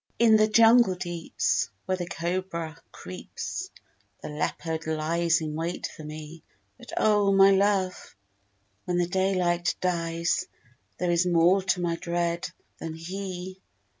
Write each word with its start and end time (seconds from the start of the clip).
In 0.17 0.35
the 0.35 0.47
jungle 0.47 0.95
deeps, 0.95 1.69
Where 1.85 1.95
the 1.95 2.07
cobra 2.07 2.75
creeps, 2.91 3.69
The 4.23 4.29
leopard 4.29 4.87
lies 4.87 5.41
In 5.41 5.53
wait 5.53 5.91
for 5.95 6.03
me, 6.03 6.41
But 6.79 6.89
O, 6.97 7.31
my 7.31 7.51
love, 7.51 8.15
When 8.85 8.97
the 8.97 9.05
daylight 9.05 9.75
dies 9.79 10.47
There 10.97 11.11
is 11.11 11.27
more 11.27 11.61
to 11.61 11.81
my 11.81 11.97
dread 11.97 12.49
than 12.79 12.95
he! 12.95 13.61